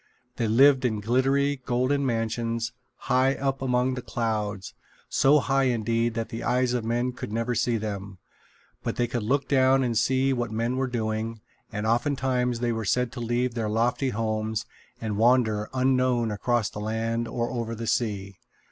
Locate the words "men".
6.83-7.11, 10.49-10.75